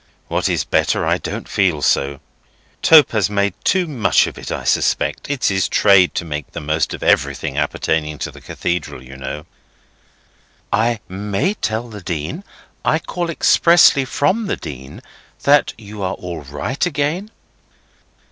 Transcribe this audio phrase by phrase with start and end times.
[0.29, 2.21] What is better, I don't feel so.
[2.81, 5.29] Tope has made too much of it, I suspect.
[5.29, 9.45] It's his trade to make the most of everything appertaining to the Cathedral, you know."
[10.73, 17.29] "I may tell the Dean—I call expressly from the Dean—that you are all right again?"